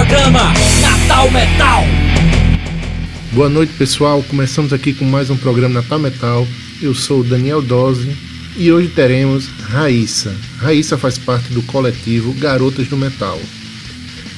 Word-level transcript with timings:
programa 0.00 0.54
Natal 0.80 1.30
Metal. 1.30 1.84
Boa 3.32 3.50
noite, 3.50 3.74
pessoal. 3.74 4.22
Começamos 4.22 4.72
aqui 4.72 4.94
com 4.94 5.04
mais 5.04 5.28
um 5.28 5.36
programa 5.36 5.74
Natal 5.74 5.98
Metal. 5.98 6.48
Eu 6.80 6.94
sou 6.94 7.20
o 7.20 7.24
Daniel 7.24 7.60
Dose 7.60 8.16
e 8.56 8.72
hoje 8.72 8.88
teremos 8.88 9.48
Raíssa. 9.60 10.34
Raíssa 10.56 10.96
faz 10.96 11.18
parte 11.18 11.52
do 11.52 11.60
coletivo 11.64 12.32
Garotas 12.32 12.88
do 12.88 12.96
Metal. 12.96 13.38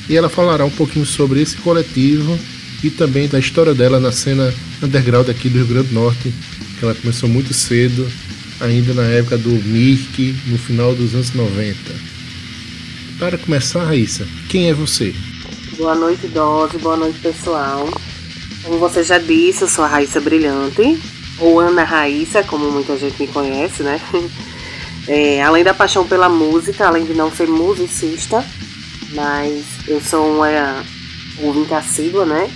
E 0.08 0.16
ela 0.16 0.28
falará 0.28 0.64
um 0.64 0.70
pouquinho 0.70 1.06
sobre 1.06 1.40
esse 1.40 1.56
coletivo 1.58 2.36
e 2.82 2.90
também 2.90 3.28
da 3.28 3.38
história 3.38 3.72
dela 3.72 4.00
na 4.00 4.10
cena 4.10 4.52
underground 4.82 5.28
aqui 5.28 5.48
do 5.48 5.58
Rio 5.58 5.66
Grande 5.68 5.88
do 5.90 5.94
Norte, 5.94 6.34
que 6.76 6.84
ela 6.84 6.94
começou 6.96 7.28
muito 7.28 7.54
cedo, 7.54 8.10
ainda 8.60 8.94
na 8.94 9.04
época 9.04 9.38
do 9.38 9.50
Mirk, 9.50 10.34
no 10.46 10.58
final 10.58 10.92
dos 10.92 11.14
anos 11.14 11.32
90. 11.32 11.76
Para 13.16 13.38
começar, 13.38 13.84
Raíssa, 13.84 14.26
quem 14.48 14.68
é 14.68 14.74
você? 14.74 15.14
Boa 15.76 15.94
noite, 15.94 16.28
Dose. 16.28 16.76
Boa 16.78 16.96
noite, 16.98 17.18
pessoal. 17.20 17.88
Como 18.62 18.78
você 18.78 19.02
já 19.02 19.16
disse, 19.16 19.62
eu 19.62 19.68
sou 19.68 19.82
a 19.84 19.88
Raíssa 19.88 20.20
Brilhante, 20.20 21.00
ou 21.40 21.58
Ana 21.58 21.82
Raíssa, 21.82 22.44
como 22.44 22.70
muita 22.70 22.96
gente 22.98 23.18
me 23.20 23.28
conhece, 23.28 23.82
né? 23.82 24.00
É, 25.08 25.42
além 25.42 25.64
da 25.64 25.74
paixão 25.74 26.06
pela 26.06 26.28
música, 26.28 26.86
além 26.86 27.04
de 27.04 27.12
não 27.12 27.28
ser 27.28 27.48
musicista, 27.48 28.44
mas 29.12 29.64
eu 29.88 30.00
sou 30.00 30.36
uma 30.36 30.46
ouvinte 31.42 31.74
assídua, 31.74 32.24
né? 32.24 32.48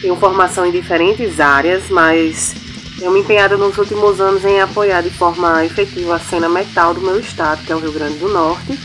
Tenho 0.00 0.16
formação 0.16 0.64
em 0.64 0.72
diferentes 0.72 1.38
áreas, 1.38 1.90
mas 1.90 2.54
tenho 2.98 3.10
me 3.10 3.20
empenhado 3.20 3.58
nos 3.58 3.76
últimos 3.76 4.22
anos 4.22 4.42
em 4.42 4.58
apoiar 4.58 5.02
de 5.02 5.10
forma 5.10 5.66
efetiva 5.66 6.16
a 6.16 6.18
cena 6.18 6.48
metal 6.48 6.94
do 6.94 7.02
meu 7.02 7.20
estado, 7.20 7.62
que 7.62 7.70
é 7.70 7.76
o 7.76 7.78
Rio 7.78 7.92
Grande 7.92 8.16
do 8.20 8.30
Norte, 8.30 8.78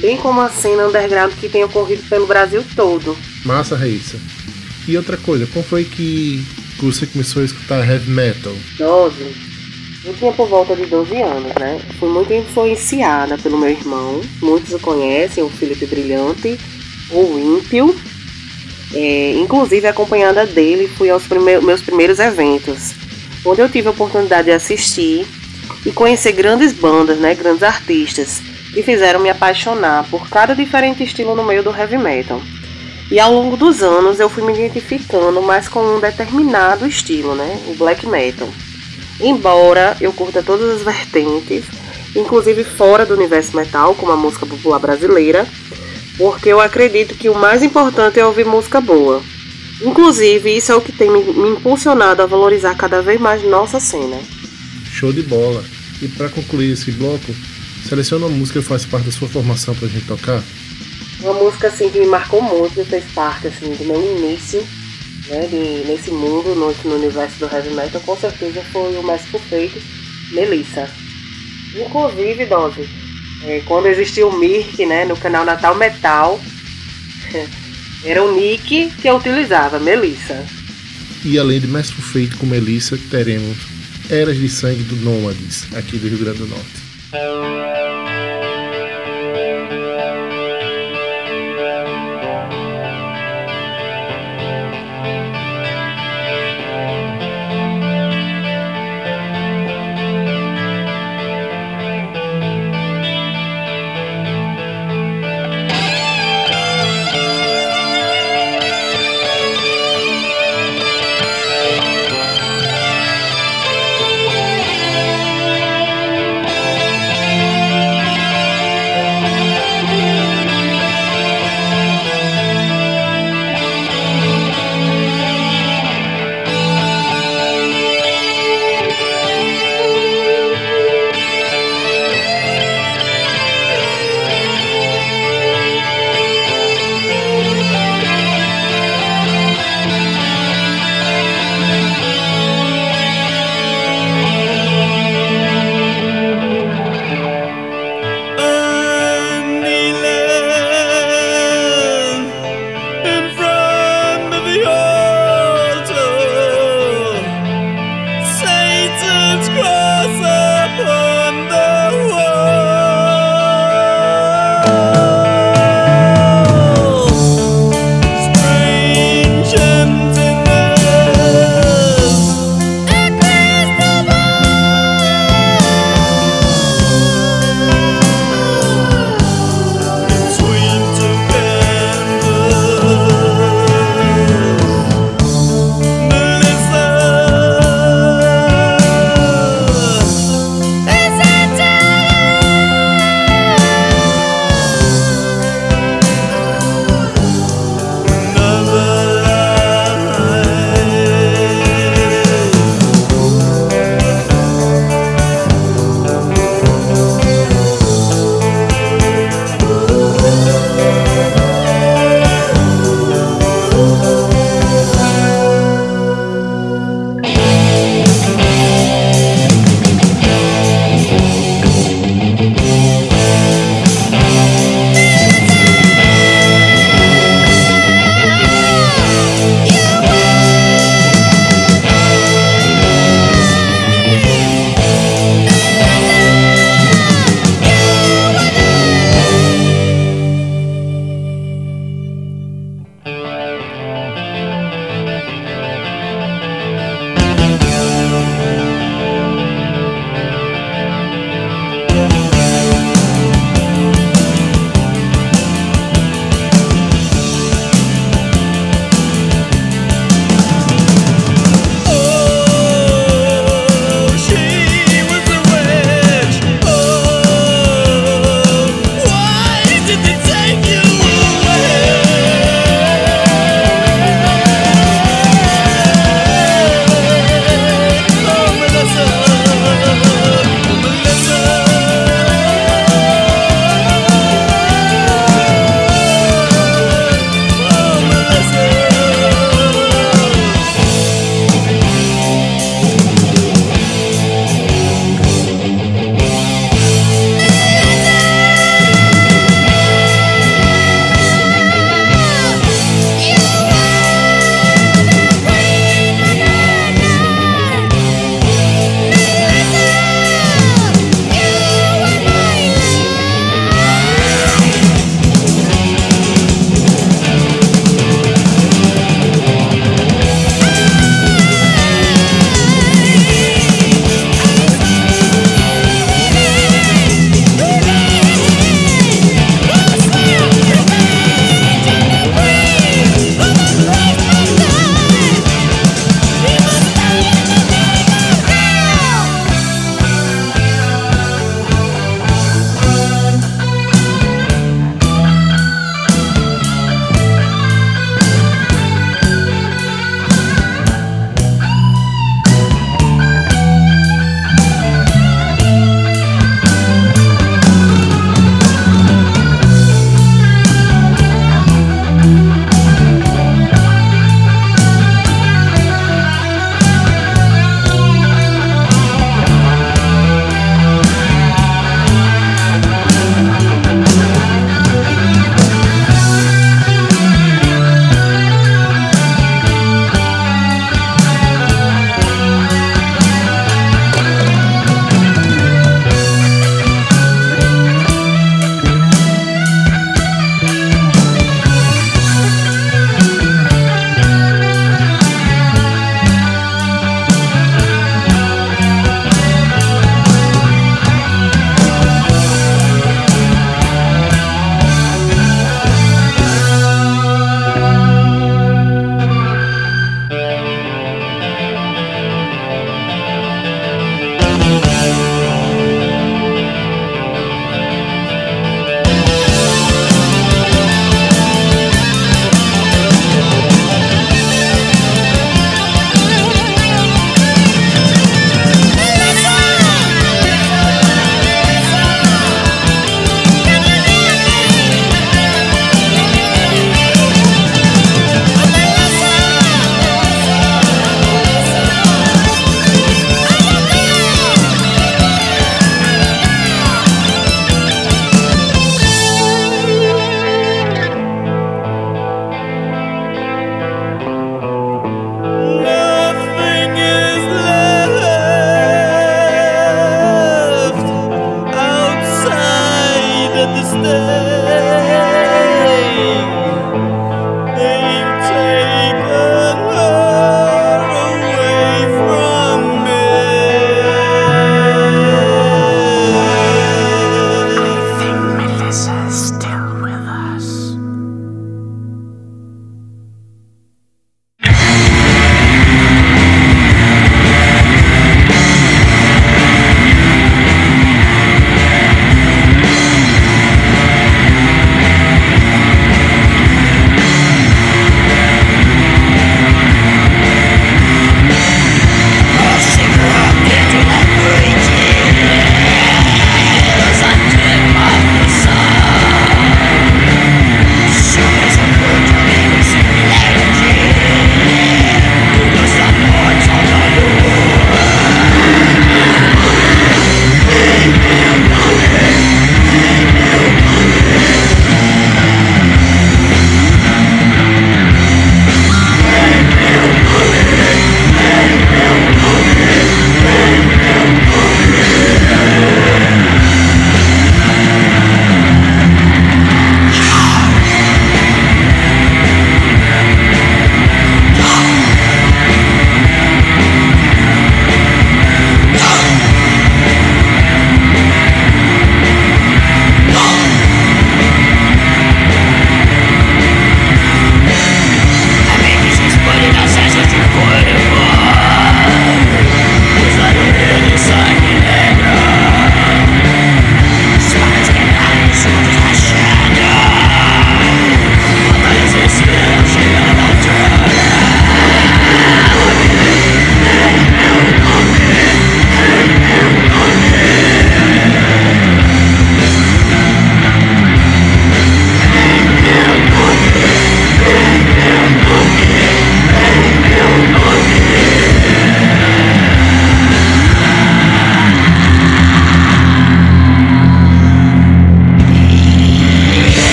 bem 0.00 0.16
como 0.16 0.40
a 0.40 0.48
cena 0.48 0.86
underground 0.86 1.32
que 1.34 1.48
tem 1.48 1.64
ocorrido 1.64 2.02
pelo 2.08 2.26
Brasil 2.26 2.64
todo. 2.74 3.16
Massa, 3.44 3.76
Raíssa. 3.76 4.18
E 4.86 4.96
outra 4.96 5.16
coisa, 5.16 5.46
como 5.46 5.64
foi 5.64 5.84
que 5.84 6.42
você 6.80 7.06
começou 7.06 7.42
a 7.42 7.44
escutar 7.44 7.88
heavy 7.88 8.10
metal? 8.10 8.54
12. 8.78 9.48
Eu 10.04 10.14
tinha 10.14 10.32
por 10.32 10.48
volta 10.48 10.74
de 10.74 10.86
12 10.86 11.16
anos, 11.20 11.52
né? 11.54 11.80
Fui 11.98 12.08
muito 12.08 12.32
influenciada 12.32 13.36
pelo 13.36 13.58
meu 13.58 13.68
irmão. 13.68 14.20
Muitos 14.40 14.72
o 14.72 14.78
conhecem, 14.78 15.42
o 15.42 15.50
Felipe 15.50 15.86
Brilhante, 15.86 16.58
o 17.10 17.38
Ímpio. 17.58 17.94
É, 18.94 19.32
inclusive, 19.34 19.86
acompanhada 19.86 20.46
dele, 20.46 20.88
fui 20.88 21.10
aos 21.10 21.24
prime 21.24 21.60
meus 21.60 21.82
primeiros 21.82 22.18
eventos, 22.18 22.94
onde 23.44 23.60
eu 23.60 23.68
tive 23.68 23.88
a 23.88 23.90
oportunidade 23.90 24.46
de 24.46 24.52
assistir 24.52 25.26
e 25.84 25.92
conhecer 25.92 26.32
grandes 26.32 26.72
bandas, 26.72 27.18
né? 27.18 27.34
Grandes 27.34 27.62
artistas, 27.62 28.40
fizeram 28.82 29.20
me 29.20 29.30
apaixonar 29.30 30.04
por 30.10 30.28
cada 30.28 30.54
diferente 30.54 31.02
estilo 31.02 31.34
no 31.34 31.44
meio 31.44 31.62
do 31.62 31.74
heavy 31.74 31.98
metal. 31.98 32.40
E 33.10 33.18
ao 33.18 33.32
longo 33.32 33.56
dos 33.56 33.82
anos 33.82 34.20
eu 34.20 34.28
fui 34.28 34.44
me 34.44 34.52
identificando 34.52 35.40
mais 35.40 35.68
com 35.68 35.80
um 35.80 36.00
determinado 36.00 36.86
estilo, 36.86 37.34
né? 37.34 37.58
O 37.66 37.74
black 37.74 38.06
metal. 38.06 38.48
Embora 39.20 39.96
eu 40.00 40.12
curta 40.12 40.42
todas 40.42 40.76
as 40.76 40.82
vertentes, 40.82 41.64
inclusive 42.14 42.62
fora 42.64 43.06
do 43.06 43.14
universo 43.14 43.56
metal, 43.56 43.94
como 43.94 44.12
a 44.12 44.16
música 44.16 44.46
popular 44.46 44.78
brasileira, 44.78 45.46
porque 46.16 46.50
eu 46.50 46.60
acredito 46.60 47.14
que 47.14 47.28
o 47.28 47.34
mais 47.34 47.62
importante 47.62 48.20
é 48.20 48.26
ouvir 48.26 48.44
música 48.44 48.80
boa. 48.80 49.22
Inclusive, 49.80 50.56
isso 50.56 50.72
é 50.72 50.74
o 50.74 50.80
que 50.80 50.92
tem 50.92 51.10
me, 51.10 51.22
me 51.22 51.50
impulsionado 51.50 52.20
a 52.20 52.26
valorizar 52.26 52.74
cada 52.74 53.00
vez 53.00 53.20
mais 53.20 53.42
nossa 53.44 53.78
cena. 53.78 54.18
Show 54.90 55.12
de 55.12 55.22
bola! 55.22 55.64
E 56.02 56.08
para 56.08 56.28
concluir 56.28 56.72
esse 56.72 56.90
bloco, 56.92 57.34
seleciona 57.86 58.26
uma 58.26 58.36
música 58.36 58.60
que 58.60 58.66
faz 58.66 58.84
parte 58.84 59.06
da 59.06 59.12
sua 59.12 59.28
formação 59.28 59.74
pra 59.74 59.88
gente 59.88 60.06
tocar. 60.06 60.42
Uma 61.20 61.34
música 61.34 61.68
assim 61.68 61.90
que 61.90 61.98
me 61.98 62.06
marcou 62.06 62.40
muito, 62.40 62.74
que 62.74 62.84
fez 62.84 63.04
parte 63.12 63.48
assim 63.48 63.74
do 63.74 63.84
meu 63.84 64.16
início, 64.16 64.64
né, 65.28 65.46
de, 65.46 65.88
nesse 65.88 66.10
mundo, 66.10 66.54
no, 66.54 66.72
no, 66.88 66.96
universo 66.96 67.38
do 67.38 67.52
heavy 67.52 67.74
metal, 67.74 68.00
com 68.00 68.16
certeza 68.16 68.62
foi 68.72 68.96
o 68.96 69.02
mais 69.02 69.22
perfeito, 69.22 69.80
Melissa. 70.32 70.88
Inclusive, 71.74 72.46
Dose, 72.46 72.88
é, 73.44 73.62
quando 73.66 73.86
existia 73.86 74.26
o 74.26 74.38
Mirk, 74.38 74.86
né, 74.86 75.04
no 75.04 75.16
canal 75.16 75.44
Natal 75.44 75.74
Metal, 75.74 76.40
era 78.04 78.22
o 78.22 78.34
nick 78.34 78.90
que 79.00 79.08
eu 79.08 79.16
utilizava, 79.16 79.78
Melissa. 79.78 80.46
E 81.24 81.38
além 81.38 81.60
de 81.60 81.66
mais 81.66 81.90
perfeito 81.90 82.36
com 82.38 82.46
Melissa, 82.46 82.98
teremos 83.10 83.56
Eras 84.08 84.38
de 84.38 84.48
Sangue 84.48 84.82
do 84.84 84.96
Nômades, 84.96 85.66
aqui 85.74 85.98
do 85.98 86.08
Rio 86.08 86.18
Grande 86.18 86.38
do 86.38 86.46
Norte. 86.46 86.88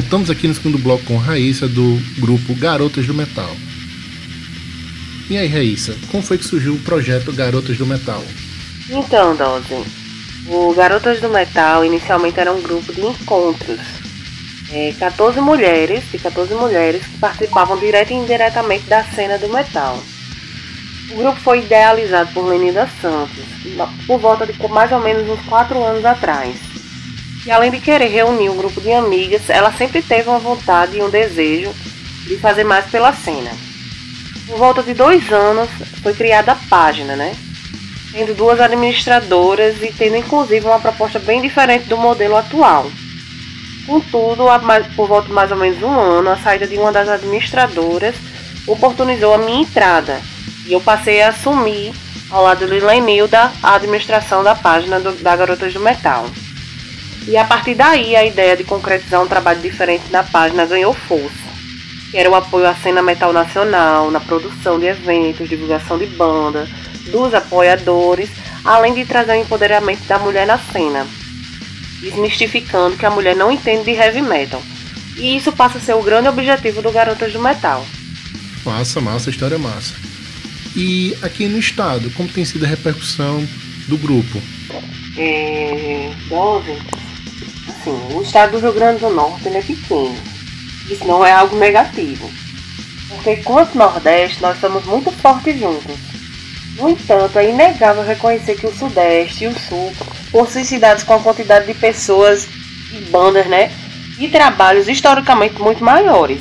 Voltamos 0.00 0.30
aqui 0.30 0.46
no 0.46 0.54
segundo 0.54 0.78
bloco 0.78 1.02
com 1.06 1.16
Raíssa 1.16 1.66
do 1.66 2.00
grupo 2.20 2.54
Garotas 2.54 3.04
do 3.04 3.12
Metal. 3.12 3.50
E 5.28 5.36
aí, 5.36 5.48
Raíssa, 5.48 5.96
como 6.08 6.22
foi 6.22 6.38
que 6.38 6.44
surgiu 6.44 6.74
o 6.74 6.78
projeto 6.78 7.32
Garotas 7.32 7.76
do 7.76 7.84
Metal? 7.84 8.22
Então, 8.88 9.34
Dose, 9.34 9.74
o 10.46 10.72
Garotas 10.72 11.20
do 11.20 11.28
Metal 11.28 11.84
inicialmente 11.84 12.38
era 12.38 12.52
um 12.52 12.62
grupo 12.62 12.92
de 12.92 13.00
encontros. 13.00 13.80
É, 14.70 14.94
14 15.00 15.40
mulheres, 15.40 16.04
de 16.12 16.18
14 16.18 16.54
mulheres 16.54 17.04
que 17.04 17.18
participavam 17.18 17.76
direto 17.76 18.12
e 18.12 18.14
indiretamente 18.14 18.84
da 18.84 19.02
cena 19.02 19.36
do 19.36 19.48
metal. 19.48 20.00
O 21.10 21.16
grupo 21.16 21.40
foi 21.40 21.58
idealizado 21.58 22.32
por 22.32 22.46
Lenida 22.46 22.88
Santos, 23.02 23.44
por 24.06 24.20
volta 24.20 24.46
de 24.46 24.56
mais 24.68 24.92
ou 24.92 25.00
menos 25.00 25.28
uns 25.28 25.44
4 25.46 25.82
anos 25.82 26.04
atrás. 26.04 26.77
E 27.46 27.50
além 27.50 27.70
de 27.70 27.80
querer 27.80 28.08
reunir 28.08 28.50
um 28.50 28.56
grupo 28.56 28.80
de 28.80 28.92
amigas, 28.92 29.48
ela 29.48 29.72
sempre 29.72 30.02
teve 30.02 30.28
uma 30.28 30.38
vontade 30.38 30.98
e 30.98 31.02
um 31.02 31.08
desejo 31.08 31.72
de 32.26 32.36
fazer 32.36 32.64
mais 32.64 32.86
pela 32.86 33.12
cena. 33.12 33.50
Por 34.46 34.58
volta 34.58 34.82
de 34.82 34.94
dois 34.94 35.30
anos 35.32 35.68
foi 36.02 36.14
criada 36.14 36.52
a 36.52 36.56
página, 36.68 37.16
né? 37.16 37.34
Tendo 38.12 38.34
duas 38.34 38.60
administradoras 38.60 39.82
e 39.82 39.92
tendo 39.92 40.16
inclusive 40.16 40.66
uma 40.66 40.80
proposta 40.80 41.18
bem 41.18 41.40
diferente 41.40 41.88
do 41.88 41.96
modelo 41.96 42.36
atual. 42.36 42.90
Contudo, 43.86 44.44
por 44.96 45.08
volta 45.08 45.28
de 45.28 45.32
mais 45.32 45.50
ou 45.50 45.56
menos 45.56 45.82
um 45.82 45.98
ano, 45.98 46.30
a 46.30 46.36
saída 46.36 46.66
de 46.66 46.76
uma 46.76 46.92
das 46.92 47.08
administradoras 47.08 48.14
oportunizou 48.66 49.34
a 49.34 49.38
minha 49.38 49.62
entrada 49.62 50.20
e 50.66 50.72
eu 50.72 50.80
passei 50.80 51.22
a 51.22 51.28
assumir, 51.28 51.94
ao 52.30 52.42
lado 52.42 52.66
de 52.66 52.80
Lenilda, 52.80 53.50
a 53.62 53.74
administração 53.74 54.44
da 54.44 54.54
página 54.54 55.00
do, 55.00 55.12
da 55.12 55.34
Garotas 55.34 55.72
do 55.72 55.80
Metal. 55.80 56.26
E 57.28 57.36
a 57.36 57.44
partir 57.44 57.74
daí, 57.74 58.16
a 58.16 58.24
ideia 58.24 58.56
de 58.56 58.64
concretizar 58.64 59.22
um 59.22 59.28
trabalho 59.28 59.60
diferente 59.60 60.10
na 60.10 60.24
página 60.24 60.66
ganhou 60.66 60.92
força 60.92 61.48
que 62.10 62.16
era 62.16 62.30
o 62.30 62.34
apoio 62.34 62.66
à 62.66 62.74
cena 62.74 63.02
metal 63.02 63.32
nacional, 63.32 64.10
na 64.10 64.20
produção 64.20 64.78
de 64.78 64.86
eventos, 64.86 65.48
divulgação 65.48 65.98
de 65.98 66.06
banda, 66.06 66.66
dos 67.10 67.34
apoiadores, 67.34 68.30
além 68.64 68.94
de 68.94 69.04
trazer 69.04 69.32
o 69.32 69.42
empoderamento 69.42 70.04
da 70.04 70.18
mulher 70.18 70.46
na 70.46 70.58
cena, 70.58 71.06
desmistificando 72.00 72.96
que 72.96 73.04
a 73.04 73.10
mulher 73.10 73.36
não 73.36 73.52
entende 73.52 73.84
de 73.84 73.90
heavy 73.90 74.22
metal. 74.22 74.62
E 75.16 75.36
isso 75.36 75.52
passa 75.52 75.78
a 75.78 75.80
ser 75.80 75.94
o 75.94 76.02
grande 76.02 76.28
objetivo 76.28 76.80
do 76.80 76.92
Garotas 76.92 77.32
do 77.32 77.40
Metal. 77.40 77.84
Massa, 78.64 79.00
massa, 79.00 79.30
história 79.30 79.56
é 79.56 79.58
massa. 79.58 79.94
E 80.76 81.16
aqui 81.22 81.46
no 81.46 81.58
estado, 81.58 82.10
como 82.10 82.28
tem 82.28 82.44
sido 82.44 82.64
a 82.64 82.68
repercussão 82.68 83.46
do 83.88 83.98
grupo? 83.98 84.40
É, 85.16 86.12
jovem, 86.28 86.78
assim, 87.88 88.16
o 88.16 88.22
estado 88.22 88.52
do 88.52 88.58
Rio 88.58 88.72
Grande 88.72 89.00
do 89.00 89.10
Norte 89.10 89.48
é 89.48 89.62
pequeno 89.62 90.38
isso 90.90 91.06
não 91.06 91.24
é 91.24 91.30
algo 91.30 91.54
negativo. 91.56 92.30
Porque 93.08 93.36
quanto 93.36 93.76
Nordeste, 93.76 94.40
nós 94.40 94.54
estamos 94.54 94.84
muito 94.86 95.10
fortes 95.12 95.58
juntos. 95.58 95.96
No 96.76 96.88
entanto, 96.88 97.38
é 97.38 97.50
inegável 97.50 98.02
reconhecer 98.02 98.54
que 98.54 98.66
o 98.66 98.74
Sudeste 98.74 99.44
e 99.44 99.48
o 99.48 99.58
Sul 99.58 99.92
possuem 100.30 100.64
cidades 100.64 101.04
com 101.04 101.12
a 101.12 101.20
quantidade 101.20 101.66
de 101.66 101.74
pessoas 101.74 102.48
e 102.90 103.02
bandas, 103.10 103.46
né? 103.48 103.70
E 104.18 104.28
trabalhos 104.28 104.88
historicamente 104.88 105.60
muito 105.60 105.84
maiores. 105.84 106.40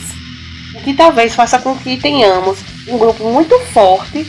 O 0.76 0.80
que 0.82 0.94
talvez 0.94 1.36
faça 1.36 1.60
com 1.60 1.76
que 1.78 1.98
tenhamos 1.98 2.60
um 2.88 2.98
grupo 2.98 3.26
muito 3.26 3.60
forte 3.74 4.26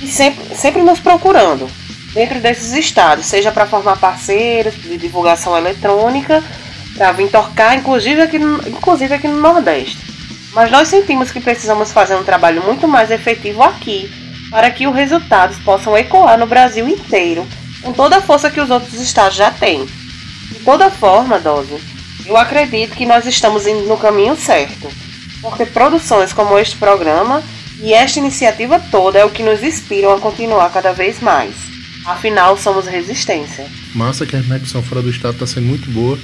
e 0.00 0.06
sempre, 0.06 0.56
sempre 0.56 0.82
nos 0.82 0.98
procurando 0.98 1.68
dentro 2.12 2.40
desses 2.40 2.72
estados, 2.72 3.26
seja 3.26 3.52
para 3.52 3.66
formar 3.66 3.98
parceiros 3.98 4.74
de 4.74 4.96
divulgação 4.96 5.56
eletrônica 5.56 6.42
para 6.96 7.12
vir 7.12 7.30
tocar, 7.30 7.76
inclusive 7.76 8.20
aqui, 8.20 8.38
inclusive 8.66 9.14
aqui 9.14 9.28
no 9.28 9.40
Nordeste. 9.40 9.98
Mas 10.52 10.70
nós 10.70 10.88
sentimos 10.88 11.30
que 11.30 11.40
precisamos 11.40 11.92
fazer 11.92 12.16
um 12.16 12.24
trabalho 12.24 12.62
muito 12.64 12.88
mais 12.88 13.10
efetivo 13.10 13.62
aqui, 13.62 14.10
para 14.50 14.70
que 14.70 14.86
os 14.86 14.94
resultados 14.94 15.58
possam 15.58 15.96
ecoar 15.96 16.38
no 16.38 16.46
Brasil 16.46 16.88
inteiro, 16.88 17.46
com 17.82 17.92
toda 17.92 18.16
a 18.16 18.20
força 18.20 18.50
que 18.50 18.60
os 18.60 18.70
outros 18.70 18.94
estados 18.94 19.36
já 19.36 19.50
têm. 19.50 19.84
De 19.84 20.58
toda 20.64 20.90
forma, 20.90 21.38
Dose, 21.38 21.78
eu 22.26 22.36
acredito 22.36 22.96
que 22.96 23.06
nós 23.06 23.26
estamos 23.26 23.66
indo 23.66 23.86
no 23.86 23.96
caminho 23.96 24.34
certo, 24.34 24.88
porque 25.40 25.64
produções 25.64 26.32
como 26.32 26.58
este 26.58 26.76
programa 26.76 27.42
e 27.80 27.94
esta 27.94 28.18
iniciativa 28.18 28.80
toda 28.90 29.18
é 29.18 29.24
o 29.24 29.30
que 29.30 29.42
nos 29.42 29.62
inspiram 29.62 30.12
a 30.12 30.18
continuar 30.18 30.70
cada 30.72 30.92
vez 30.92 31.20
mais. 31.20 31.54
Afinal, 32.04 32.56
somos 32.56 32.86
resistência. 32.86 33.66
Massa 33.94 34.24
que 34.24 34.36
a 34.36 34.42
conexão 34.42 34.82
fora 34.82 35.02
do 35.02 35.10
estado 35.10 35.34
está 35.34 35.46
sendo 35.46 35.66
muito 35.66 35.90
boa 35.90 36.18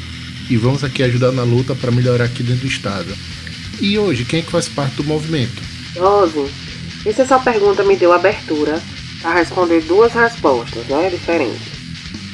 e 0.49 0.57
vamos 0.57 0.85
aqui 0.85 1.03
ajudar 1.03 1.33
na 1.33 1.43
luta 1.43 1.75
para 1.75 1.91
melhorar 1.91 2.25
aqui 2.25 2.43
dentro 2.43 2.63
do 2.63 2.67
estado. 2.67 3.15
E 3.81 3.99
hoje, 3.99 4.25
quem 4.25 4.41
é 4.41 4.43
que 4.43 4.51
faz 4.51 4.69
parte 4.69 4.97
do 4.97 5.05
movimento? 5.05 5.63
Rose, 5.97 6.51
essa 7.05 7.27
sua 7.27 7.39
pergunta 7.39 7.83
me 7.83 7.97
deu 7.97 8.13
abertura 8.13 8.81
para 9.21 9.35
responder 9.35 9.83
duas 9.83 10.13
respostas 10.13 10.85
né, 10.87 11.11
diferentes. 11.11 11.75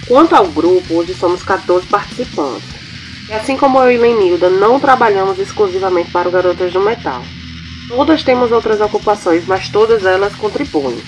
Quanto 0.06 0.34
ao 0.34 0.48
grupo, 0.48 0.94
hoje 0.94 1.14
somos 1.14 1.42
14 1.42 1.86
participantes. 1.86 2.68
E 3.28 3.32
assim 3.32 3.56
como 3.56 3.78
eu 3.80 3.92
e 3.92 3.96
Lenilda 3.96 4.50
não 4.50 4.80
trabalhamos 4.80 5.38
exclusivamente 5.38 6.10
para 6.10 6.28
o 6.28 6.32
Garotas 6.32 6.72
do 6.72 6.80
Metal. 6.80 7.24
Todas 7.88 8.24
temos 8.24 8.50
outras 8.50 8.80
ocupações, 8.80 9.44
mas 9.46 9.68
todas 9.68 10.04
elas 10.04 10.34
contribuem. 10.34 10.98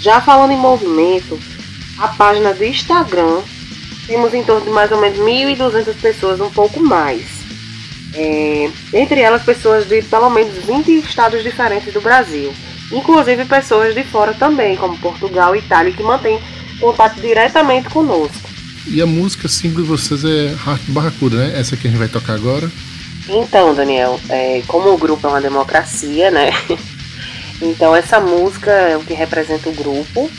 Já 0.00 0.18
falando 0.20 0.52
em 0.52 0.56
movimento, 0.56 1.38
a 1.98 2.08
página 2.08 2.54
do 2.54 2.64
Instagram 2.64 3.42
temos 4.06 4.32
em 4.32 4.42
torno 4.42 4.64
de 4.64 4.70
mais 4.70 4.90
ou 4.90 4.98
menos 5.00 5.18
1.200 5.18 5.94
pessoas, 6.00 6.40
um 6.40 6.48
pouco 6.50 6.80
mais. 6.80 7.40
É, 8.14 8.70
entre 8.94 9.20
elas, 9.20 9.42
pessoas 9.42 9.86
de 9.86 10.02
pelo 10.02 10.30
menos 10.30 10.56
20 10.64 10.90
estados 11.00 11.42
diferentes 11.42 11.92
do 11.92 12.00
Brasil, 12.00 12.52
inclusive 12.90 13.44
pessoas 13.44 13.94
de 13.94 14.02
fora 14.02 14.32
também, 14.32 14.74
como 14.74 14.98
Portugal 14.98 15.54
e 15.54 15.58
Itália, 15.58 15.92
que 15.92 16.02
mantêm 16.02 16.40
contato 16.80 17.20
diretamente 17.20 17.90
conosco. 17.90 18.48
E 18.86 19.02
a 19.02 19.06
música 19.06 19.48
símbolo 19.48 19.82
de 19.82 19.88
vocês 19.90 20.24
é 20.24 20.56
Heart 20.66 20.82
Barracuda, 20.88 21.36
né? 21.36 21.60
Essa 21.60 21.76
que 21.76 21.86
a 21.86 21.90
gente 21.90 21.98
vai 21.98 22.08
tocar 22.08 22.34
agora. 22.34 22.70
Então, 23.28 23.74
Daniel, 23.74 24.18
é, 24.30 24.62
como 24.66 24.92
o 24.92 24.98
grupo 24.98 25.26
é 25.26 25.30
uma 25.30 25.40
democracia, 25.40 26.30
né? 26.30 26.50
Então 27.60 27.94
essa 27.94 28.18
música 28.18 28.70
é 28.70 28.96
o 28.96 29.00
que 29.00 29.14
representa 29.14 29.68
o 29.68 29.74
grupo. 29.74 30.30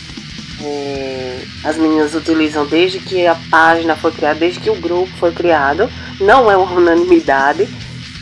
É, 0.64 1.42
as 1.64 1.78
meninas 1.78 2.14
utilizam 2.14 2.66
desde 2.66 3.00
que 3.00 3.26
a 3.26 3.36
página 3.50 3.96
foi 3.96 4.12
criada, 4.12 4.40
desde 4.40 4.60
que 4.60 4.70
o 4.70 4.76
grupo 4.76 5.12
foi 5.18 5.32
criado. 5.32 5.90
Não 6.20 6.50
é 6.52 6.58
uma 6.58 6.72
unanimidade, 6.72 7.68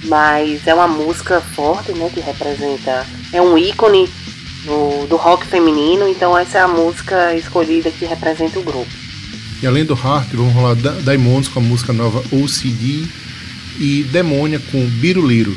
mas 0.06 0.66
é 0.68 0.74
uma 0.74 0.88
música 0.88 1.42
forte, 1.42 1.92
né? 1.94 2.10
Que 2.14 2.20
representa. 2.20 3.06
É 3.32 3.42
um 3.42 3.58
ícone 3.58 4.10
no, 4.66 5.08
do 5.08 5.16
rock 5.16 5.46
feminino, 5.46 6.08
então 6.08 6.38
essa 6.38 6.58
é 6.58 6.62
a 6.62 6.68
música 6.68 7.34
escolhida 7.36 7.92
que 7.92 8.06
representa 8.06 8.60
o 8.60 8.64
grupo. 8.64 8.90
E 9.62 9.68
além 9.68 9.84
do 9.84 9.94
Heart, 9.94 10.30
vamos 10.34 10.54
rolar 10.54 10.76
Diamonds 11.04 11.50
com 11.50 11.60
a 11.60 11.64
música 11.64 11.92
nova 11.92 12.20
OCD 12.32 13.06
e 13.78 14.04
Demônia 14.04 14.62
com 14.72 14.80
Biruliro. 14.86 15.56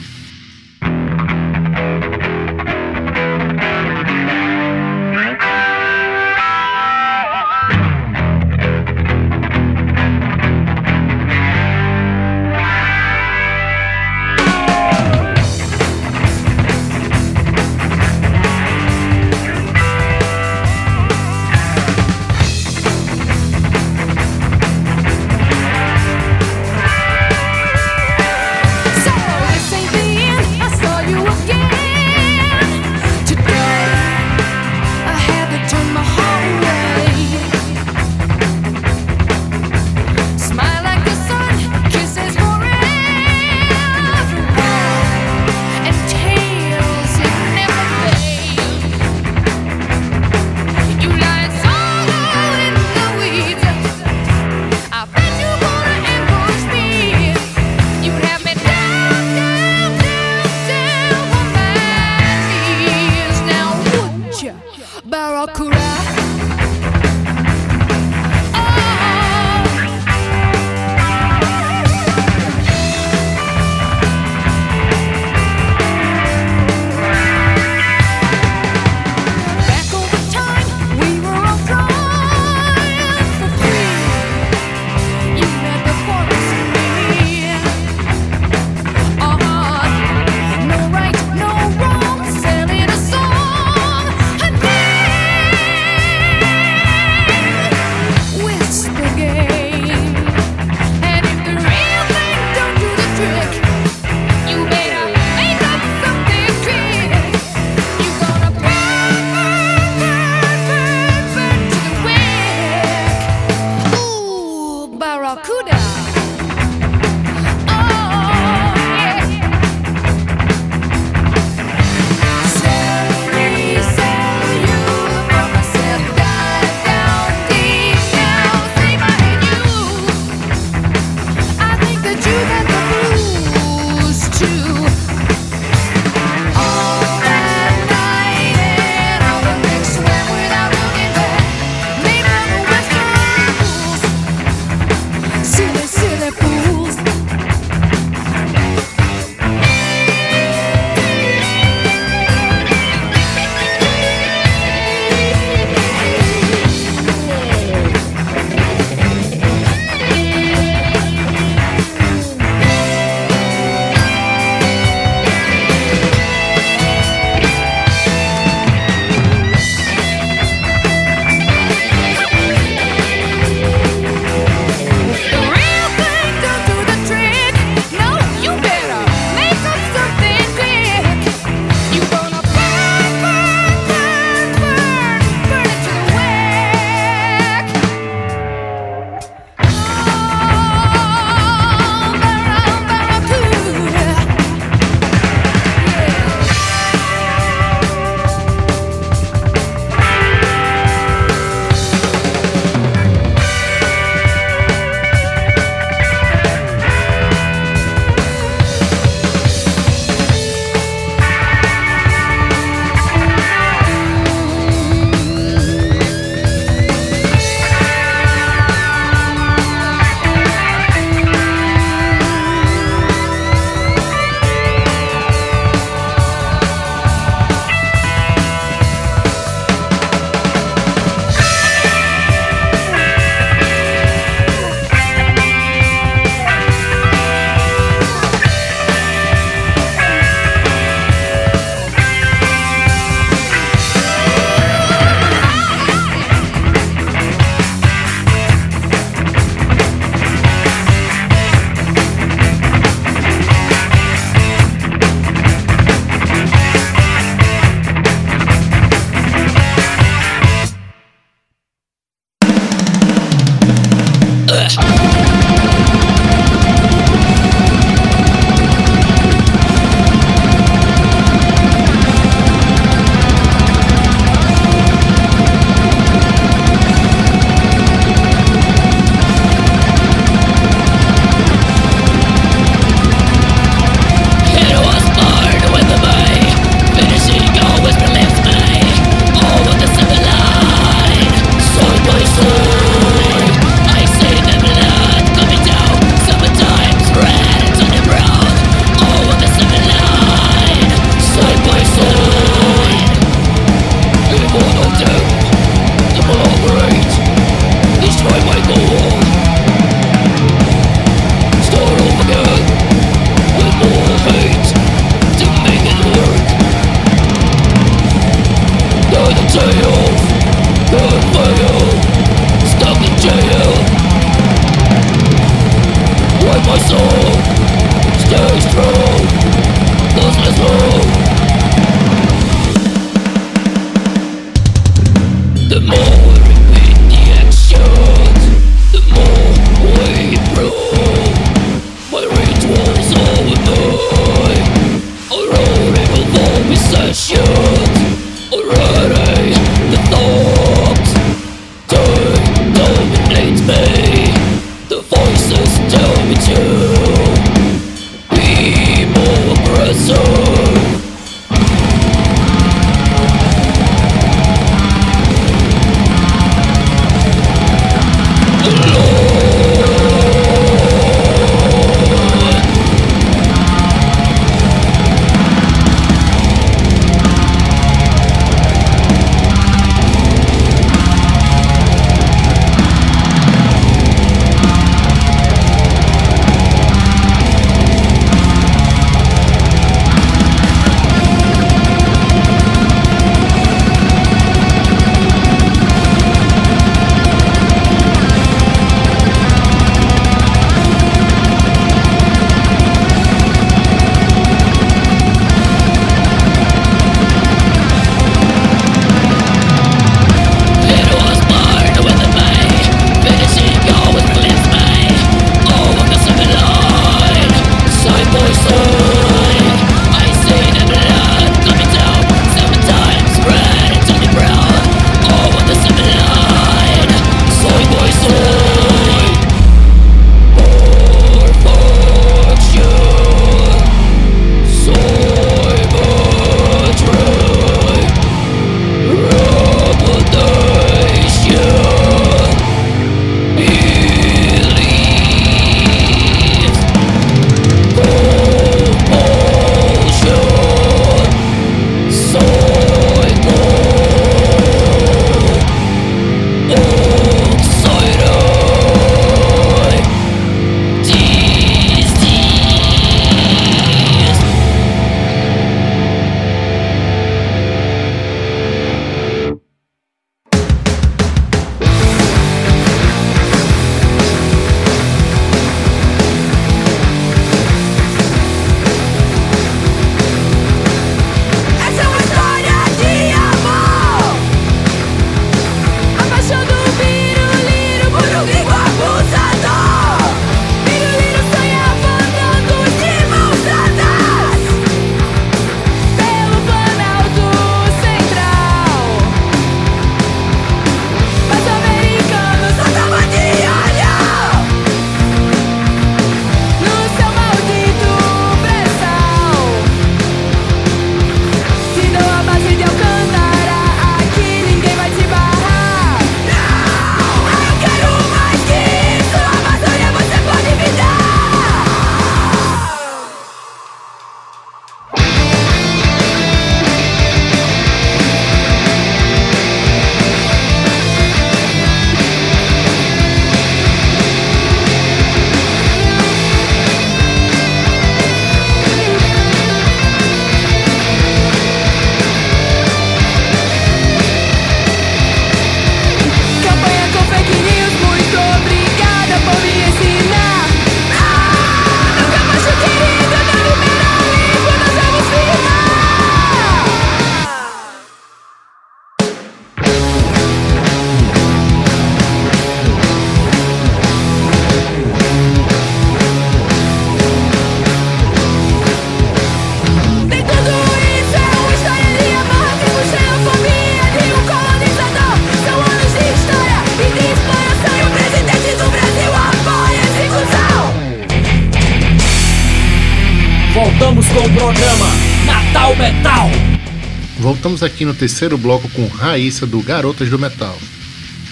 Aqui 587.84 588.04
no 588.04 588.14
terceiro 588.14 588.56
bloco 588.56 588.88
com 588.90 589.08
Raíssa 589.08 589.66
do 589.66 589.82
Garotas 589.82 590.30
do 590.30 590.38
Metal. 590.38 590.78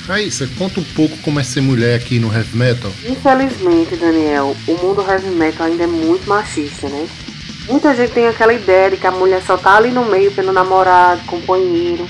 Raíssa, 0.06 0.48
conta 0.56 0.78
um 0.78 0.84
pouco 0.84 1.16
como 1.18 1.40
é 1.40 1.42
ser 1.42 1.60
mulher 1.60 1.96
aqui 1.96 2.20
no 2.20 2.32
heavy 2.32 2.56
metal. 2.56 2.92
Infelizmente, 3.04 3.96
Daniel, 3.96 4.56
o 4.68 4.72
mundo 4.74 5.04
heavy 5.08 5.28
metal 5.30 5.66
ainda 5.66 5.82
é 5.82 5.86
muito 5.88 6.28
machista, 6.28 6.88
né? 6.88 7.08
Muita 7.68 7.96
gente 7.96 8.12
tem 8.12 8.28
aquela 8.28 8.54
ideia 8.54 8.92
de 8.92 8.96
que 8.96 9.08
a 9.08 9.10
mulher 9.10 9.42
só 9.42 9.56
tá 9.56 9.76
ali 9.76 9.90
no 9.90 10.04
meio 10.04 10.30
pelo 10.30 10.52
namorado, 10.52 11.20
companheiro. 11.26 12.08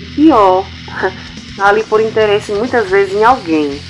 E 0.00 0.06
pior, 0.14 0.64
tá 1.56 1.66
ali 1.66 1.82
por 1.82 2.00
interesse 2.00 2.52
muitas 2.52 2.88
vezes 2.88 3.12
em 3.12 3.24
alguém. 3.24 3.80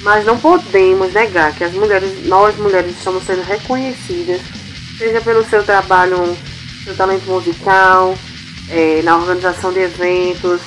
Mas 0.00 0.26
não 0.26 0.36
podemos 0.36 1.12
negar 1.12 1.54
que 1.54 1.62
as 1.62 1.72
mulheres, 1.72 2.26
nós 2.26 2.56
mulheres 2.56 2.96
estamos 2.96 3.22
sendo 3.22 3.42
reconhecidas, 3.42 4.40
seja 4.98 5.20
pelo 5.20 5.44
seu 5.44 5.62
trabalho, 5.62 6.36
seu 6.84 6.96
talento 6.96 7.26
musical, 7.26 8.18
é, 8.68 9.02
na 9.02 9.16
organização 9.16 9.72
de 9.72 9.80
eventos, 9.80 10.60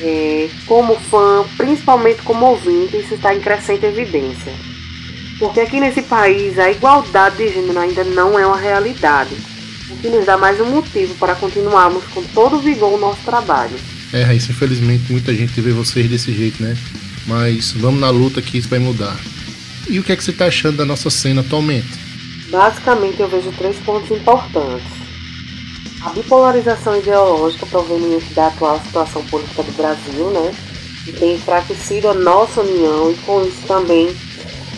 é, 0.00 0.48
como 0.66 0.96
fã, 0.96 1.44
principalmente 1.56 2.22
como 2.22 2.46
ouvinte, 2.46 2.96
isso 2.96 3.14
está 3.14 3.34
em 3.34 3.40
crescente 3.40 3.86
evidência. 3.86 4.52
Porque 5.38 5.60
aqui 5.60 5.80
nesse 5.80 6.02
país 6.02 6.58
a 6.58 6.70
igualdade 6.70 7.36
de 7.36 7.48
gênero 7.48 7.78
ainda 7.78 8.04
não 8.04 8.38
é 8.38 8.46
uma 8.46 8.56
realidade, 8.56 9.34
o 9.90 9.96
que 9.96 10.08
nos 10.08 10.24
dá 10.24 10.36
mais 10.36 10.60
um 10.60 10.66
motivo 10.66 11.14
para 11.16 11.34
continuarmos 11.34 12.04
com 12.04 12.22
todo 12.22 12.56
o 12.56 12.60
vigor 12.60 12.94
o 12.94 12.98
nosso 12.98 13.20
trabalho. 13.24 13.76
É, 14.12 14.22
Raíssa, 14.22 14.52
infelizmente 14.52 15.10
muita 15.10 15.34
gente 15.34 15.60
vê 15.60 15.72
vocês 15.72 16.08
desse 16.08 16.32
jeito, 16.32 16.62
né? 16.62 16.76
Mas 17.26 17.72
vamos 17.72 18.00
na 18.00 18.08
luta 18.08 18.40
que 18.40 18.56
isso 18.56 18.68
vai 18.68 18.78
mudar. 18.78 19.16
E 19.88 19.98
o 19.98 20.02
que 20.02 20.12
é 20.12 20.16
que 20.16 20.24
você 20.24 20.30
está 20.30 20.46
achando 20.46 20.76
da 20.78 20.84
nossa 20.84 21.10
cena 21.10 21.40
atualmente? 21.42 21.88
Basicamente 22.50 23.20
eu 23.20 23.28
vejo 23.28 23.52
três 23.52 23.76
pontos 23.78 24.10
importantes. 24.10 25.05
A 26.04 26.10
bipolarização 26.10 26.96
ideológica 26.96 27.66
proveniente 27.66 28.32
da 28.34 28.48
atual 28.48 28.78
situação 28.80 29.24
política 29.24 29.62
do 29.62 29.72
Brasil, 29.72 30.30
né? 30.30 30.54
Tem 31.18 31.34
enfraquecido 31.34 32.08
a 32.08 32.14
nossa 32.14 32.60
união 32.60 33.10
e 33.10 33.14
com 33.24 33.44
isso 33.44 33.66
também 33.66 34.14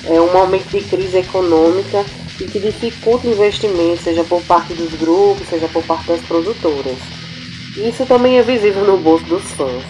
é 0.04 0.20
um 0.20 0.32
momento 0.32 0.68
de 0.68 0.80
crise 0.82 1.18
econômica 1.18 2.04
e 2.40 2.44
que 2.44 2.60
dificulta 2.60 3.26
o 3.26 3.32
investimento, 3.32 4.02
seja 4.02 4.22
por 4.24 4.42
parte 4.42 4.74
dos 4.74 4.94
grupos, 4.94 5.48
seja 5.48 5.68
por 5.68 5.82
parte 5.84 6.06
das 6.06 6.20
produtoras. 6.20 6.98
Isso 7.76 8.06
também 8.06 8.38
é 8.38 8.42
visível 8.42 8.84
no 8.84 8.96
bolso 8.98 9.24
dos 9.24 9.42
fãs. 9.52 9.82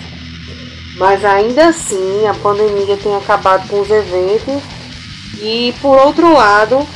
Mas 0.97 1.25
ainda 1.25 1.69
assim, 1.69 2.27
a 2.27 2.35
pandemia 2.35 2.97
tem 2.97 3.15
acabado 3.15 3.69
com 3.69 3.81
os 3.81 3.91
eventos 3.91 4.63
e, 5.41 5.73
por 5.81 5.97
outro 5.99 6.33
lado, 6.33 6.87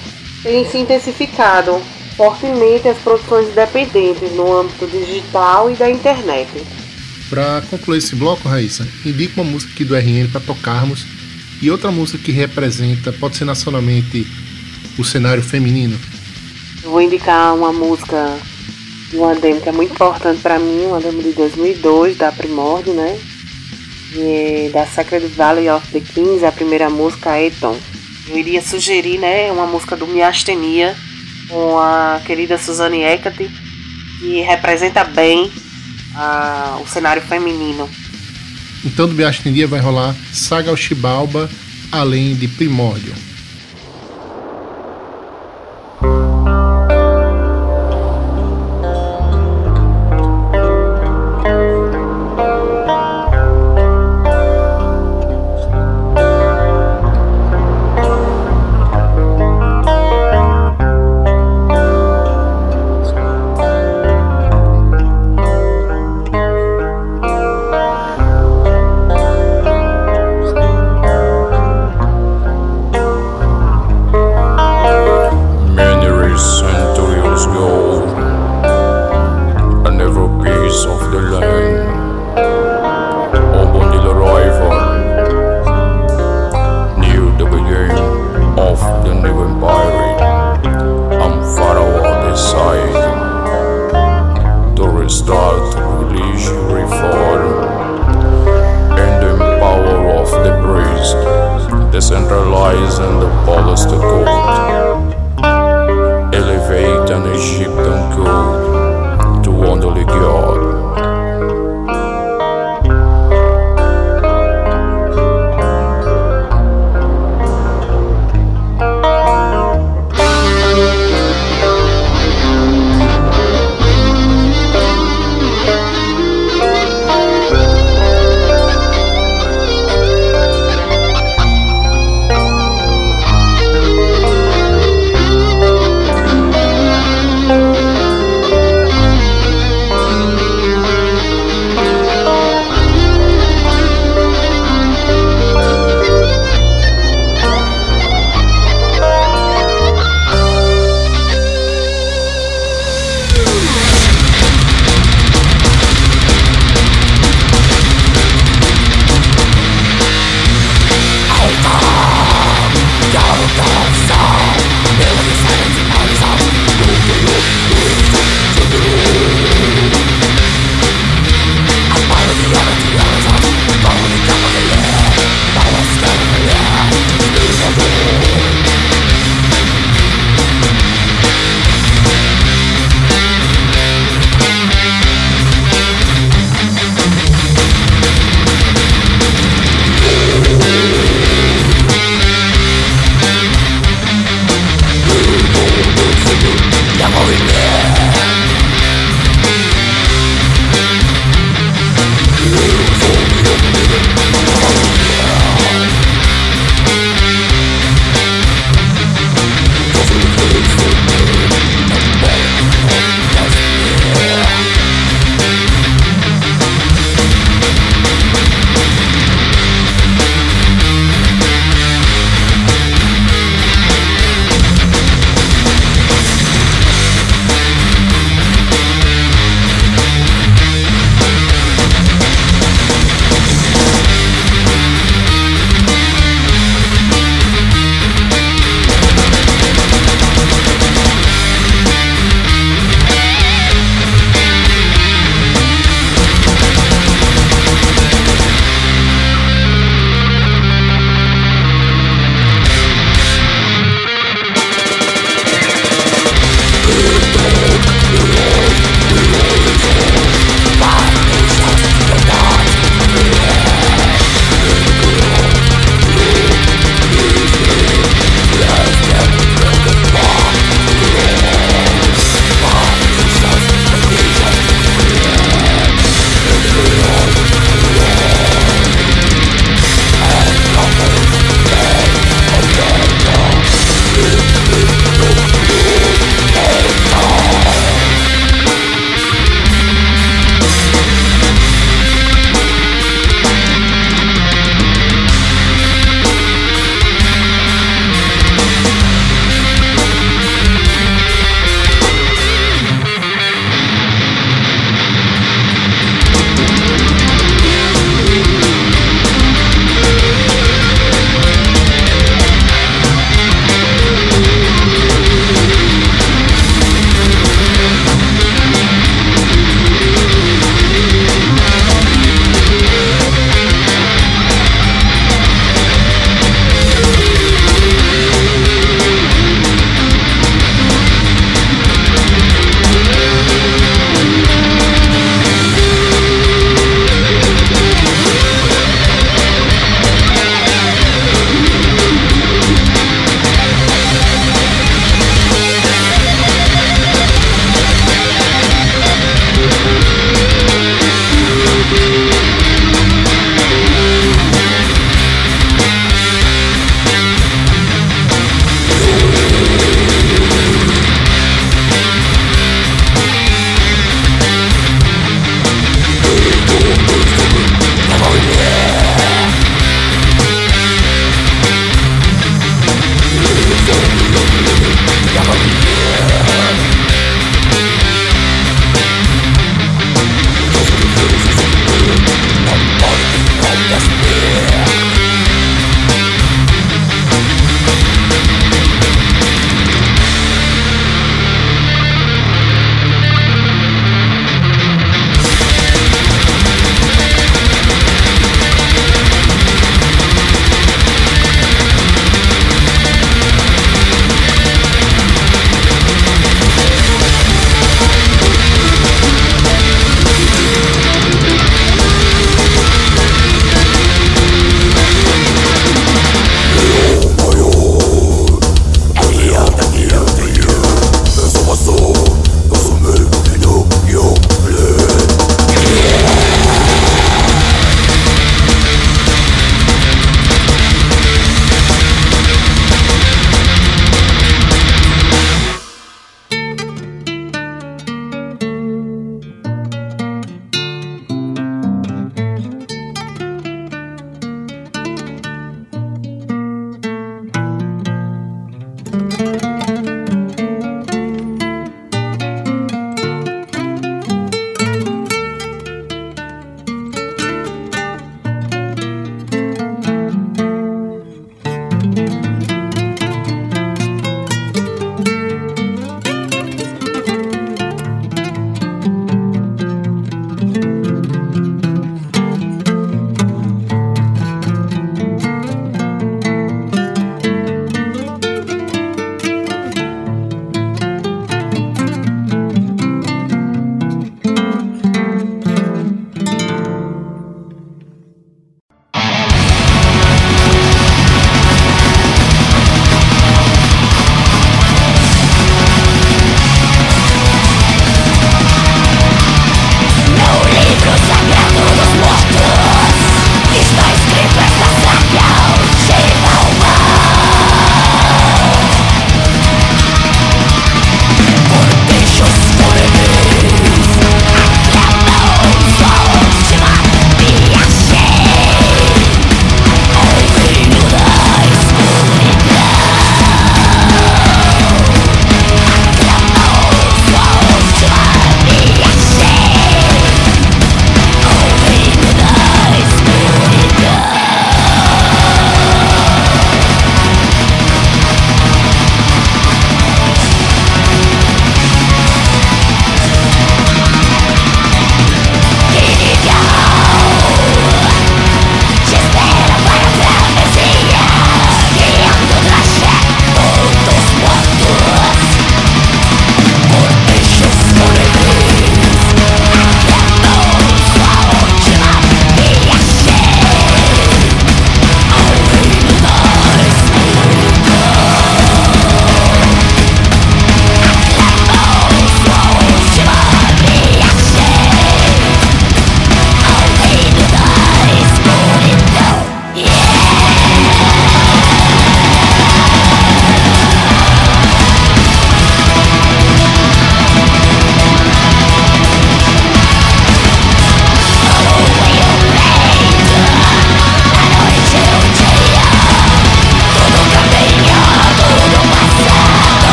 tem 0.42 0.68
se 0.68 0.78
intensificado 0.78 1.80
fortemente 2.22 2.87
as 2.87 2.98
produções 2.98 3.48
independentes 3.48 4.30
no 4.37 4.61
âmbito 4.61 4.87
digital 4.87 5.68
e 5.68 5.74
da 5.74 5.90
internet. 5.90 6.48
Para 7.28 7.61
concluir 7.62 7.98
esse 7.98 8.14
bloco, 8.14 8.48
Raíssa, 8.48 8.87
indique 9.04 9.40
uma 9.40 9.50
música 9.50 9.72
aqui 9.72 9.85
do 9.85 9.96
RN 9.96 10.28
para 10.30 10.40
tocarmos 10.40 11.04
e 11.61 11.68
outra 11.68 11.90
música 11.90 12.22
que 12.22 12.30
representa, 12.30 13.12
pode 13.12 13.37
ser 13.37 13.44
nacionalmente, 13.44 14.24
o 14.96 15.02
cenário 15.02 15.42
feminino. 15.42 15.98
Eu 16.85 16.92
vou 16.92 17.02
indicar 17.02 17.56
uma 17.56 17.72
música, 17.72 18.38
uma 19.14 19.35
demo 19.35 19.61
que 19.61 19.68
é 19.68 19.72
muito 19.72 19.92
importante 19.92 20.40
para 20.42 20.61
mim, 20.61 20.87
uma 20.87 21.00
demo 21.00 21.20
de 21.20 21.32
2002 21.32 22.18
da 22.18 22.30
Primórdio, 22.30 22.94
né? 22.94 23.18
E 24.14 24.66
é 24.66 24.70
da 24.72 24.87
Sacred 24.87 25.26
Valley 25.26 25.68
of 25.68 25.85
the 25.90 25.98
Kings, 25.98 26.44
a 26.44 26.52
primeira 26.52 26.88
música, 26.88 27.40
Eton. 27.40 27.76
Eu 28.28 28.38
iria 28.38 28.62
sugerir, 28.62 29.18
né, 29.18 29.50
uma 29.50 29.66
música 29.66 29.96
do 29.96 30.06
Miastenia, 30.06 30.94
com 31.52 31.78
a 31.78 32.18
querida 32.24 32.56
Suzane 32.56 33.02
Hecate, 33.02 33.50
que 34.18 34.40
representa 34.40 35.04
bem 35.04 35.52
a, 36.16 36.78
o 36.82 36.86
cenário 36.88 37.20
feminino. 37.20 37.88
Então 38.82 39.06
do 39.06 39.14
Biastendia 39.14 39.68
vai 39.68 39.78
rolar 39.78 40.16
Saga 40.32 40.70
ao 40.70 40.76
Chibalba, 40.76 41.50
além 41.92 42.34
de 42.34 42.48
Primórdio. 42.48 43.14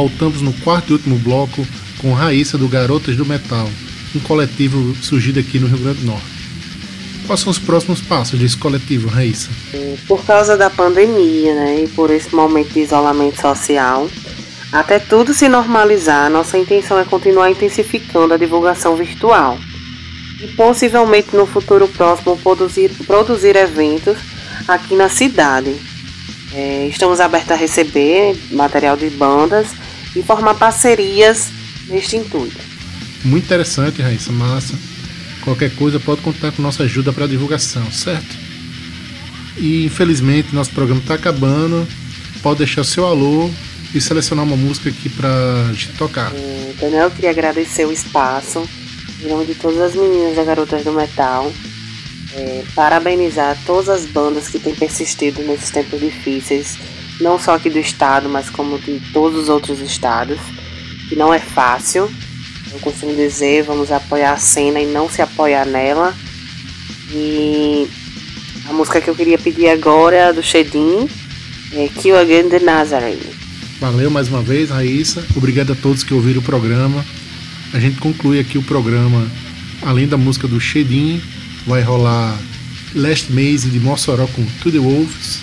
Voltamos 0.00 0.40
no 0.40 0.54
quarto 0.54 0.88
e 0.88 0.92
último 0.94 1.18
bloco 1.18 1.66
com 1.98 2.14
Raíssa 2.14 2.56
do 2.56 2.66
Garotas 2.66 3.16
do 3.16 3.26
Metal, 3.26 3.68
um 4.16 4.20
coletivo 4.20 4.94
surgido 4.94 5.38
aqui 5.38 5.58
no 5.58 5.66
Rio 5.66 5.76
Grande 5.76 6.00
do 6.00 6.06
Norte. 6.06 6.24
Quais 7.26 7.40
são 7.40 7.50
os 7.50 7.58
próximos 7.58 8.00
passos 8.00 8.40
desse 8.40 8.56
coletivo, 8.56 9.10
Raíssa? 9.10 9.50
Por 10.08 10.24
causa 10.24 10.56
da 10.56 10.70
pandemia 10.70 11.54
né, 11.54 11.82
e 11.84 11.88
por 11.88 12.10
esse 12.10 12.34
momento 12.34 12.72
de 12.72 12.80
isolamento 12.80 13.42
social, 13.42 14.08
até 14.72 14.98
tudo 14.98 15.34
se 15.34 15.50
normalizar, 15.50 16.30
nossa 16.30 16.56
intenção 16.56 16.98
é 16.98 17.04
continuar 17.04 17.50
intensificando 17.50 18.32
a 18.32 18.38
divulgação 18.38 18.96
virtual 18.96 19.58
e 20.42 20.48
possivelmente 20.48 21.36
no 21.36 21.44
futuro 21.44 21.86
próximo 21.86 22.38
produzir, 22.38 22.90
produzir 23.06 23.54
eventos 23.54 24.16
aqui 24.66 24.94
na 24.94 25.10
cidade. 25.10 25.76
É, 26.54 26.86
estamos 26.88 27.20
abertos 27.20 27.52
a 27.52 27.54
receber 27.54 28.34
material 28.50 28.96
de 28.96 29.10
bandas 29.10 29.68
e 30.14 30.22
formar 30.22 30.54
parcerias 30.54 31.48
neste 31.88 32.16
intuito. 32.16 32.58
Muito 33.24 33.44
interessante, 33.44 34.02
Raíssa, 34.02 34.32
massa. 34.32 34.74
Qualquer 35.42 35.70
coisa 35.74 35.98
pode 35.98 36.20
contar 36.20 36.52
com 36.52 36.62
nossa 36.62 36.82
ajuda 36.82 37.12
para 37.12 37.24
a 37.24 37.28
divulgação, 37.28 37.90
certo? 37.90 38.36
E 39.56 39.84
infelizmente 39.84 40.54
nosso 40.54 40.70
programa 40.70 41.00
está 41.00 41.14
acabando. 41.14 41.86
Pode 42.42 42.58
deixar 42.58 42.84
seu 42.84 43.06
alô 43.06 43.50
e 43.94 44.00
selecionar 44.00 44.44
uma 44.44 44.56
música 44.56 44.88
aqui 44.88 45.08
para 45.08 45.72
gente 45.72 45.92
tocar. 45.98 46.32
É, 46.34 46.74
Daniel, 46.80 47.04
eu 47.04 47.10
queria 47.10 47.30
agradecer 47.30 47.84
o 47.86 47.92
espaço 47.92 48.66
em 49.22 49.28
nome 49.28 49.46
de 49.46 49.54
todas 49.54 49.78
as 49.80 49.94
meninas 49.94 50.36
da 50.36 50.44
Garotas 50.44 50.84
do 50.84 50.92
Metal. 50.92 51.52
É, 52.32 52.62
parabenizar 52.76 53.58
todas 53.66 53.88
as 53.88 54.06
bandas 54.06 54.46
que 54.48 54.58
têm 54.58 54.74
persistido 54.74 55.42
nesses 55.42 55.70
tempos 55.70 55.98
difíceis, 55.98 56.78
não 57.20 57.38
só 57.38 57.54
aqui 57.54 57.70
do 57.70 57.78
estado, 57.78 58.28
mas 58.28 58.48
como 58.50 58.78
de 58.78 59.00
todos 59.12 59.38
os 59.42 59.48
outros 59.48 59.80
estados, 59.80 60.38
que 61.08 61.16
não 61.16 61.32
é 61.32 61.38
fácil. 61.38 62.10
Eu 62.72 62.78
costumo 62.80 63.14
dizer, 63.14 63.64
vamos 63.64 63.90
apoiar 63.90 64.32
a 64.32 64.36
cena 64.36 64.80
e 64.80 64.86
não 64.86 65.08
se 65.08 65.20
apoiar 65.20 65.66
nela. 65.66 66.14
E 67.12 67.88
a 68.68 68.72
música 68.72 69.00
que 69.00 69.10
eu 69.10 69.16
queria 69.16 69.38
pedir 69.38 69.68
agora 69.68 70.32
do 70.32 70.42
Shedin, 70.42 71.08
é 71.72 71.88
Kill 71.88 72.16
Again 72.16 72.48
the 72.48 72.60
Nazarene. 72.60 73.20
Valeu 73.80 74.10
mais 74.10 74.28
uma 74.28 74.42
vez, 74.42 74.70
Raíssa. 74.70 75.24
Obrigado 75.36 75.72
a 75.72 75.74
todos 75.74 76.04
que 76.04 76.14
ouviram 76.14 76.40
o 76.40 76.44
programa. 76.44 77.04
A 77.72 77.78
gente 77.78 78.00
conclui 78.00 78.38
aqui 78.38 78.58
o 78.58 78.62
programa, 78.62 79.26
além 79.82 80.06
da 80.06 80.16
música 80.16 80.46
do 80.46 80.60
Shedin, 80.60 81.22
vai 81.66 81.82
rolar 81.82 82.36
Last 82.94 83.32
Maze 83.32 83.70
de 83.70 83.78
Mossoró 83.78 84.26
com 84.26 84.44
To 84.44 84.72
The 84.72 84.78
Wolves, 84.78 85.40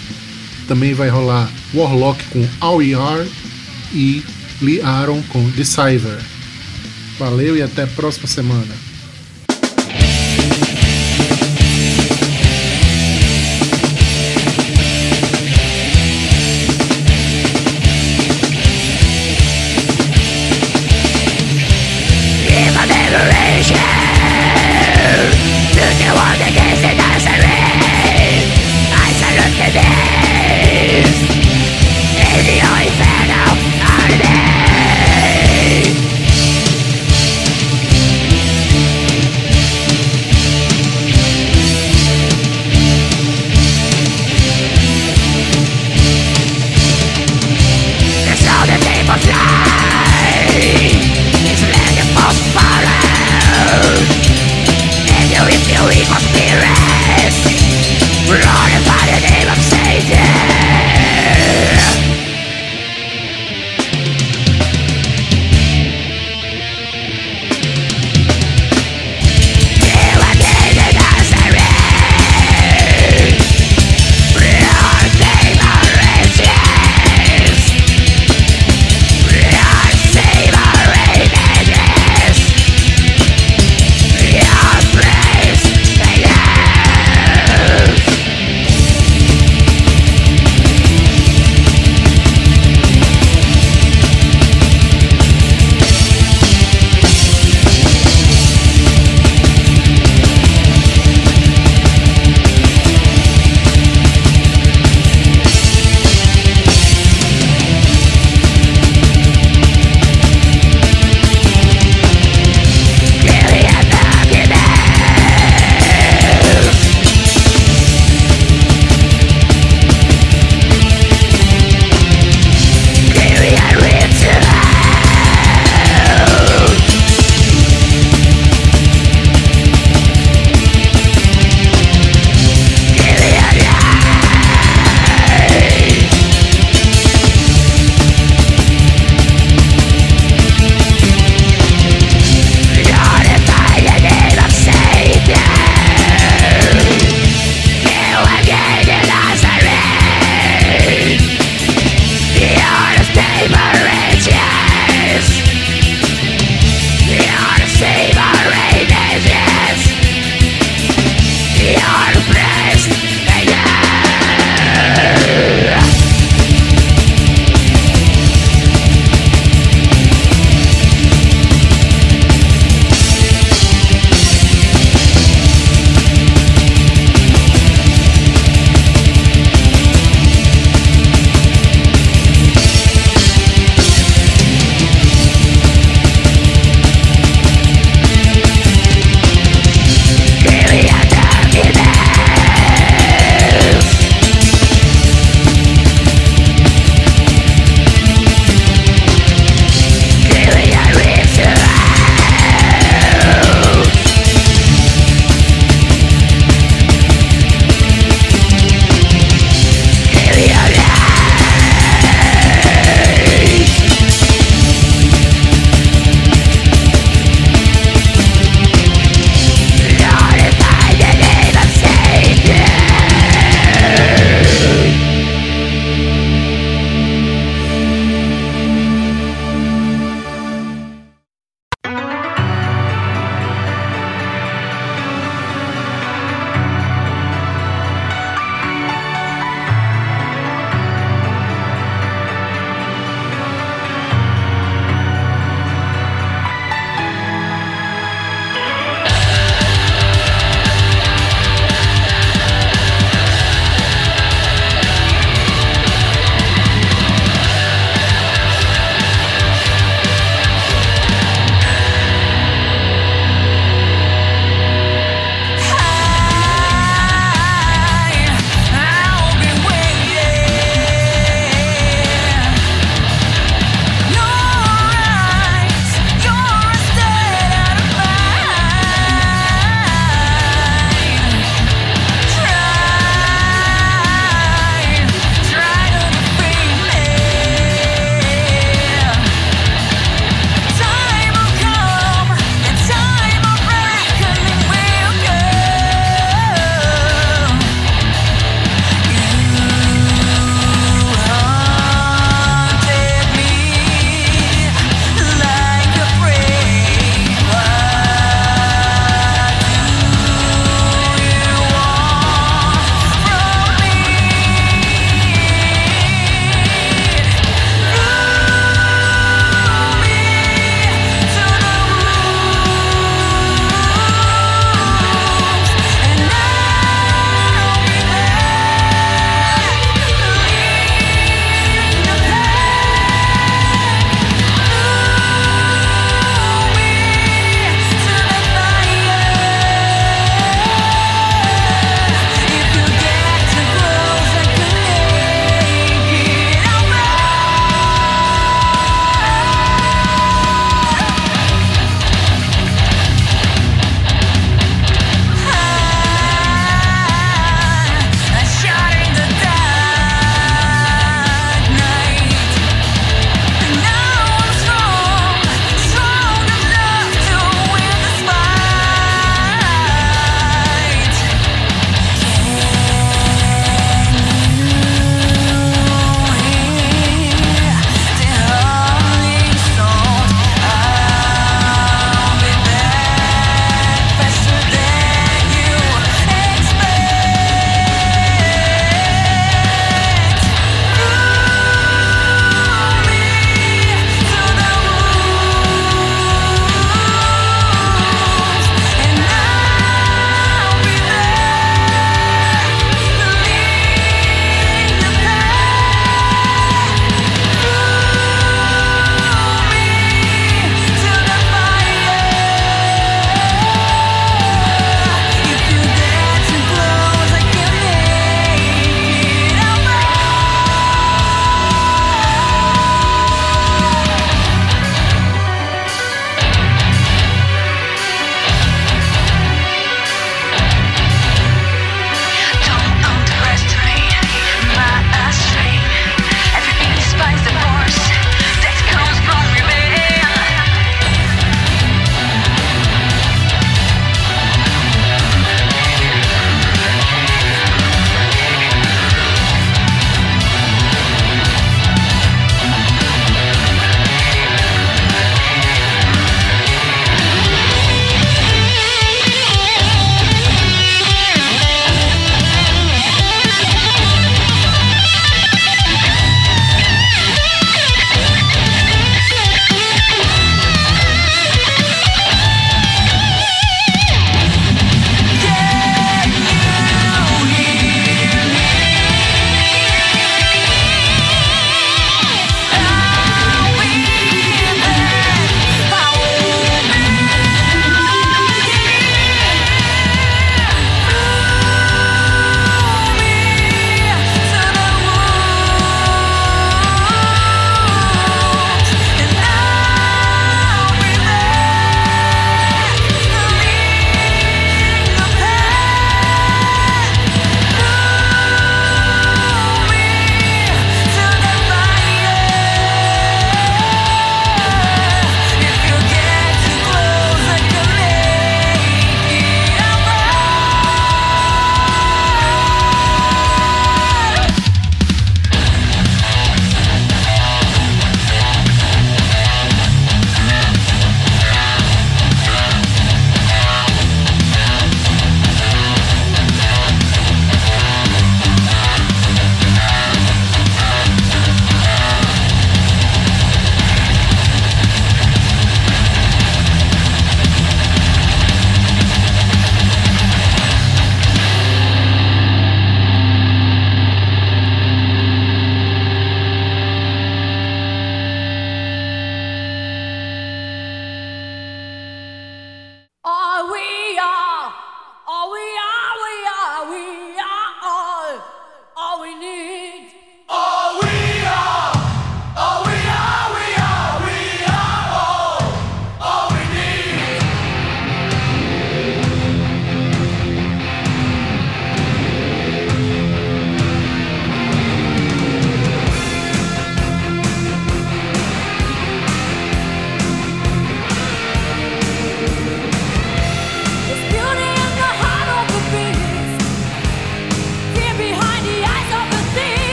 também 0.67 0.93
vai 0.93 1.09
rolar 1.09 1.49
Warlock 1.73 2.23
com 2.25 2.47
All 2.59 2.81
ER 2.81 3.27
e 3.93 4.23
Lee 4.61 4.81
Aaron 4.81 5.21
com 5.29 5.49
Deciver. 5.51 6.19
Valeu 7.19 7.57
e 7.57 7.61
até 7.61 7.83
a 7.83 7.87
próxima 7.87 8.27
semana. 8.27 8.87
Yes. 30.97 31.36
the 32.37 32.43
think 32.43 33.06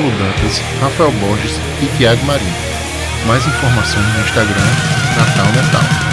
Paulo 0.00 0.16
Dantas, 0.16 0.62
Rafael 0.80 1.12
Borges 1.12 1.60
e 1.82 1.98
Tiago 1.98 2.24
Marinho. 2.24 2.54
Mais 3.26 3.46
informações 3.46 4.06
no 4.06 4.20
Instagram 4.22 4.54
Natal 5.18 5.46
Metal. 5.52 6.09